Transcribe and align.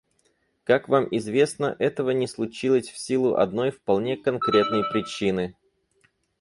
Как 0.63 0.89
вам 0.89 1.07
известно, 1.11 1.75
этого 1.77 2.09
не 2.09 2.25
случилось 2.25 2.89
в 2.89 2.97
силу 2.97 3.35
одной 3.35 3.69
вполне 3.69 4.17
конкретной 4.17 4.81
причины. 4.91 5.53